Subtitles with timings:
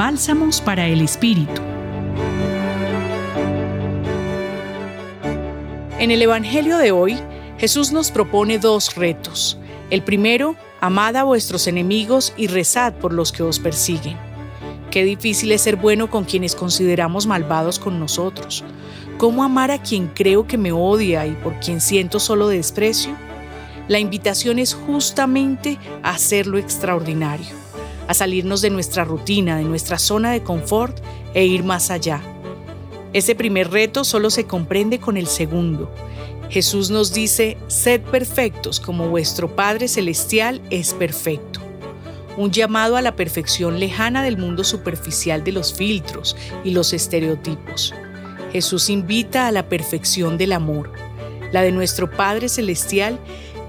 [0.00, 1.60] Bálsamos para el Espíritu.
[5.98, 7.18] En el Evangelio de hoy,
[7.58, 9.58] Jesús nos propone dos retos.
[9.90, 14.16] El primero, amad a vuestros enemigos y rezad por los que os persiguen.
[14.90, 18.64] Qué difícil es ser bueno con quienes consideramos malvados con nosotros.
[19.18, 23.12] ¿Cómo amar a quien creo que me odia y por quien siento solo desprecio?
[23.86, 27.54] La invitación es justamente a hacer lo extraordinario,
[28.10, 30.98] a salirnos de nuestra rutina, de nuestra zona de confort
[31.32, 32.20] e ir más allá.
[33.12, 35.88] Ese primer reto solo se comprende con el segundo.
[36.48, 41.60] Jesús nos dice, sed perfectos como vuestro Padre Celestial es perfecto
[42.36, 47.92] un llamado a la perfección lejana del mundo superficial de los filtros y los estereotipos.
[48.50, 50.90] Jesús invita a la perfección del amor,
[51.52, 53.18] la de nuestro Padre Celestial,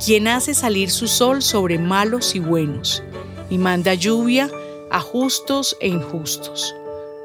[0.04, 3.04] quien hace salir su sol sobre malos y buenos,
[3.52, 4.50] y manda lluvia
[4.90, 6.74] a justos e injustos.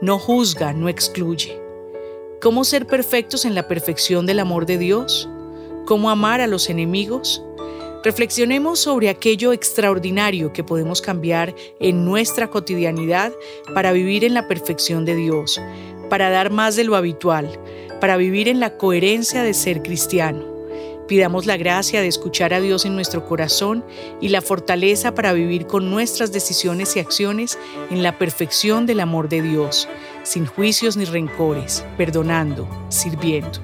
[0.02, 1.58] No juzga, no excluye.
[2.42, 5.26] ¿Cómo ser perfectos en la perfección del amor de Dios?
[5.86, 7.42] ¿Cómo amar a los enemigos?
[8.04, 13.32] Reflexionemos sobre aquello extraordinario que podemos cambiar en nuestra cotidianidad
[13.72, 15.60] para vivir en la perfección de Dios,
[16.10, 17.58] para dar más de lo habitual,
[18.00, 20.55] para vivir en la coherencia de ser cristiano.
[21.06, 23.84] Pidamos la gracia de escuchar a Dios en nuestro corazón
[24.20, 27.58] y la fortaleza para vivir con nuestras decisiones y acciones
[27.90, 29.88] en la perfección del amor de Dios,
[30.24, 33.60] sin juicios ni rencores, perdonando, sirviendo.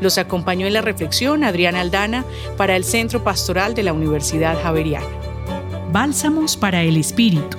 [0.00, 2.24] Los acompañó en la reflexión Adriana Aldana
[2.56, 5.06] para el Centro Pastoral de la Universidad Javeriana.
[5.90, 7.58] Bálsamos para el Espíritu.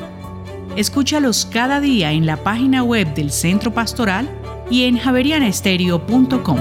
[0.78, 4.30] Escúchalos cada día en la página web del Centro Pastoral
[4.70, 6.60] y en javerianestereo.com.